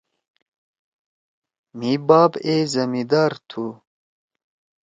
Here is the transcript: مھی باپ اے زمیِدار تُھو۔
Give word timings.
مھی 1.77 1.91
باپ 2.07 2.31
اے 2.45 2.55
زمیِدار 2.73 3.31
تُھو۔ 3.47 3.65